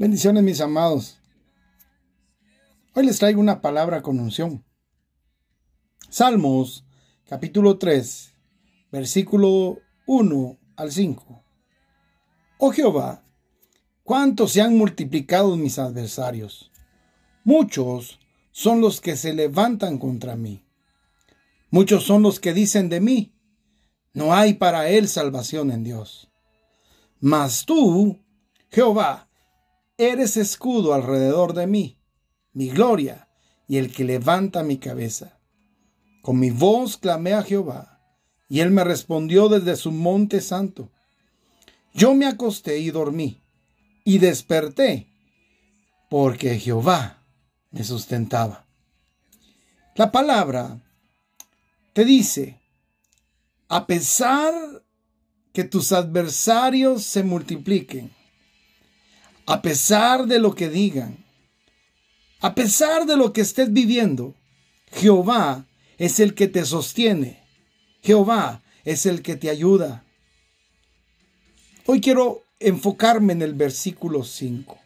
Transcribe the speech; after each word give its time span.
Bendiciones 0.00 0.42
mis 0.42 0.62
amados. 0.62 1.18
Hoy 2.94 3.04
les 3.04 3.18
traigo 3.18 3.38
una 3.38 3.60
palabra 3.60 4.00
con 4.00 4.18
unción. 4.18 4.64
Salmos 6.08 6.86
capítulo 7.28 7.76
3, 7.76 8.34
versículo 8.90 9.76
1 10.06 10.58
al 10.76 10.90
5. 10.90 11.44
Oh 12.56 12.72
Jehová, 12.72 13.26
cuánto 14.02 14.48
se 14.48 14.62
han 14.62 14.78
multiplicado 14.78 15.54
mis 15.58 15.78
adversarios. 15.78 16.70
Muchos 17.44 18.20
son 18.52 18.80
los 18.80 19.02
que 19.02 19.16
se 19.16 19.34
levantan 19.34 19.98
contra 19.98 20.34
mí. 20.34 20.64
Muchos 21.68 22.04
son 22.04 22.22
los 22.22 22.40
que 22.40 22.54
dicen 22.54 22.88
de 22.88 23.00
mí, 23.00 23.34
no 24.14 24.32
hay 24.32 24.54
para 24.54 24.88
él 24.88 25.08
salvación 25.08 25.70
en 25.70 25.84
Dios. 25.84 26.30
Mas 27.20 27.66
tú, 27.66 28.18
Jehová, 28.70 29.29
eres 30.00 30.38
escudo 30.38 30.94
alrededor 30.94 31.52
de 31.52 31.66
mí, 31.66 31.98
mi 32.52 32.70
gloria 32.70 33.28
y 33.68 33.76
el 33.76 33.92
que 33.92 34.04
levanta 34.04 34.62
mi 34.62 34.78
cabeza. 34.78 35.38
Con 36.22 36.40
mi 36.40 36.50
voz 36.50 36.96
clamé 36.96 37.34
a 37.34 37.42
Jehová, 37.42 38.00
y 38.48 38.60
él 38.60 38.70
me 38.70 38.82
respondió 38.82 39.48
desde 39.48 39.76
su 39.76 39.92
monte 39.92 40.40
santo. 40.40 40.90
Yo 41.92 42.14
me 42.14 42.26
acosté 42.26 42.78
y 42.78 42.90
dormí, 42.90 43.42
y 44.04 44.18
desperté, 44.18 45.06
porque 46.08 46.58
Jehová 46.58 47.22
me 47.70 47.84
sustentaba. 47.84 48.66
La 49.94 50.10
palabra 50.10 50.80
te 51.92 52.04
dice, 52.04 52.58
a 53.68 53.86
pesar 53.86 54.52
que 55.52 55.64
tus 55.64 55.92
adversarios 55.92 57.04
se 57.04 57.22
multipliquen, 57.22 58.10
a 59.50 59.62
pesar 59.62 60.28
de 60.28 60.38
lo 60.38 60.54
que 60.54 60.68
digan, 60.68 61.24
a 62.40 62.54
pesar 62.54 63.04
de 63.04 63.16
lo 63.16 63.32
que 63.32 63.40
estés 63.40 63.72
viviendo, 63.72 64.36
Jehová 64.92 65.66
es 65.98 66.20
el 66.20 66.34
que 66.34 66.46
te 66.46 66.64
sostiene, 66.64 67.42
Jehová 68.00 68.62
es 68.84 69.06
el 69.06 69.22
que 69.22 69.34
te 69.34 69.50
ayuda. 69.50 70.04
Hoy 71.84 72.00
quiero 72.00 72.44
enfocarme 72.60 73.32
en 73.32 73.42
el 73.42 73.54
versículo 73.54 74.22
5. 74.22 74.78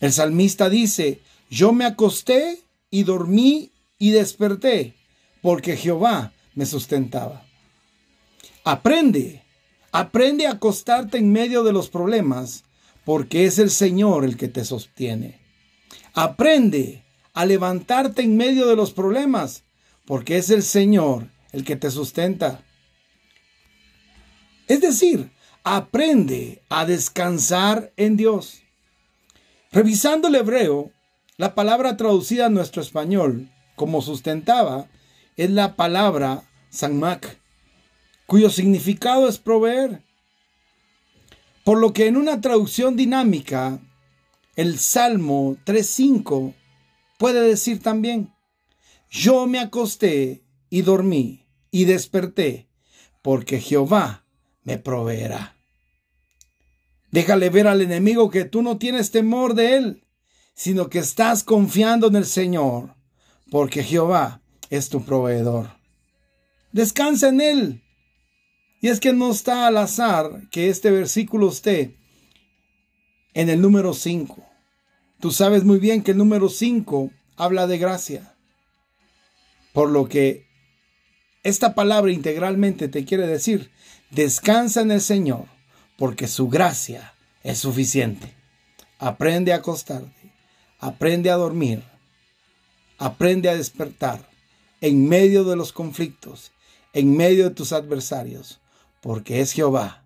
El 0.00 0.12
salmista 0.12 0.68
dice, 0.68 1.22
yo 1.48 1.72
me 1.72 1.86
acosté 1.86 2.60
y 2.90 3.04
dormí 3.04 3.72
y 3.98 4.10
desperté, 4.10 4.92
porque 5.40 5.78
Jehová 5.78 6.34
me 6.54 6.66
sustentaba. 6.66 7.46
Aprende, 8.62 9.42
aprende 9.90 10.46
a 10.46 10.52
acostarte 10.52 11.16
en 11.16 11.32
medio 11.32 11.64
de 11.64 11.72
los 11.72 11.88
problemas, 11.88 12.64
porque 13.10 13.44
es 13.44 13.58
el 13.58 13.70
Señor 13.70 14.24
el 14.24 14.36
que 14.36 14.46
te 14.46 14.64
sostiene. 14.64 15.40
Aprende 16.14 17.02
a 17.32 17.44
levantarte 17.44 18.22
en 18.22 18.36
medio 18.36 18.68
de 18.68 18.76
los 18.76 18.92
problemas, 18.92 19.64
porque 20.04 20.36
es 20.36 20.48
el 20.48 20.62
Señor 20.62 21.26
el 21.50 21.64
que 21.64 21.74
te 21.74 21.90
sustenta. 21.90 22.64
Es 24.68 24.80
decir, 24.80 25.32
aprende 25.64 26.62
a 26.68 26.86
descansar 26.86 27.92
en 27.96 28.16
Dios. 28.16 28.62
Revisando 29.72 30.28
el 30.28 30.36
hebreo, 30.36 30.92
la 31.36 31.56
palabra 31.56 31.96
traducida 31.96 32.46
a 32.46 32.50
nuestro 32.50 32.80
español 32.80 33.50
como 33.74 34.02
sustentaba 34.02 34.88
es 35.36 35.50
la 35.50 35.74
palabra 35.74 36.44
sanmak, 36.68 37.40
cuyo 38.26 38.50
significado 38.50 39.28
es 39.28 39.38
proveer. 39.38 40.04
Por 41.64 41.78
lo 41.78 41.92
que 41.92 42.06
en 42.06 42.16
una 42.16 42.40
traducción 42.40 42.96
dinámica, 42.96 43.80
el 44.56 44.78
Salmo 44.78 45.56
3.5 45.64 46.54
puede 47.18 47.42
decir 47.42 47.82
también, 47.82 48.32
yo 49.10 49.46
me 49.46 49.58
acosté 49.58 50.42
y 50.70 50.82
dormí 50.82 51.46
y 51.70 51.84
desperté, 51.84 52.68
porque 53.22 53.60
Jehová 53.60 54.24
me 54.62 54.78
proveerá. 54.78 55.56
Déjale 57.10 57.50
ver 57.50 57.66
al 57.66 57.82
enemigo 57.82 58.30
que 58.30 58.44
tú 58.44 58.62
no 58.62 58.78
tienes 58.78 59.10
temor 59.10 59.54
de 59.54 59.76
él, 59.76 60.04
sino 60.54 60.88
que 60.88 61.00
estás 61.00 61.42
confiando 61.42 62.06
en 62.06 62.16
el 62.16 62.26
Señor, 62.26 62.94
porque 63.50 63.82
Jehová 63.82 64.42
es 64.70 64.88
tu 64.88 65.04
proveedor. 65.04 65.70
Descansa 66.72 67.28
en 67.28 67.40
él. 67.40 67.82
Y 68.80 68.88
es 68.88 69.00
que 69.00 69.12
no 69.12 69.30
está 69.30 69.66
al 69.66 69.76
azar 69.76 70.48
que 70.50 70.68
este 70.68 70.90
versículo 70.90 71.50
esté 71.50 71.96
en 73.34 73.48
el 73.50 73.60
número 73.60 73.92
5. 73.92 74.42
Tú 75.20 75.30
sabes 75.30 75.64
muy 75.64 75.78
bien 75.78 76.02
que 76.02 76.12
el 76.12 76.16
número 76.16 76.48
5 76.48 77.10
habla 77.36 77.66
de 77.66 77.78
gracia. 77.78 78.34
Por 79.72 79.90
lo 79.90 80.08
que 80.08 80.46
esta 81.42 81.74
palabra 81.74 82.10
integralmente 82.10 82.88
te 82.88 83.04
quiere 83.04 83.26
decir, 83.26 83.70
descansa 84.10 84.80
en 84.80 84.90
el 84.90 85.00
Señor 85.00 85.46
porque 85.98 86.26
su 86.26 86.48
gracia 86.48 87.14
es 87.42 87.58
suficiente. 87.58 88.34
Aprende 88.98 89.52
a 89.52 89.56
acostarte, 89.56 90.32
aprende 90.78 91.30
a 91.30 91.36
dormir, 91.36 91.82
aprende 92.98 93.50
a 93.50 93.56
despertar 93.56 94.28
en 94.80 95.06
medio 95.08 95.44
de 95.44 95.56
los 95.56 95.72
conflictos, 95.72 96.52
en 96.92 97.16
medio 97.16 97.48
de 97.48 97.54
tus 97.54 97.72
adversarios, 97.72 98.60
porque 99.00 99.40
es 99.40 99.52
Jehová 99.52 100.04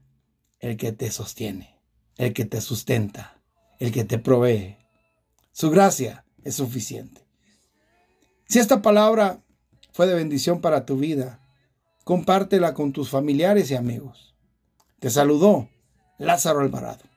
el 0.60 0.76
que 0.76 0.92
te 0.92 1.10
sostiene, 1.10 1.78
el 2.16 2.32
que 2.32 2.44
te 2.44 2.60
sustenta, 2.60 3.40
el 3.78 3.92
que 3.92 4.04
te 4.04 4.18
provee. 4.18 4.76
Su 5.52 5.70
gracia 5.70 6.24
es 6.42 6.56
suficiente. 6.56 7.26
Si 8.46 8.58
esta 8.58 8.82
palabra 8.82 9.40
fue 9.92 10.06
de 10.06 10.14
bendición 10.14 10.60
para 10.60 10.86
tu 10.86 10.96
vida, 10.96 11.40
compártela 12.04 12.74
con 12.74 12.92
tus 12.92 13.10
familiares 13.10 13.70
y 13.70 13.74
amigos. 13.74 14.34
Te 15.00 15.10
saludó 15.10 15.68
Lázaro 16.18 16.60
Alvarado. 16.60 17.13